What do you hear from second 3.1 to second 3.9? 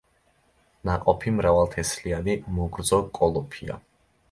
კოლოფია.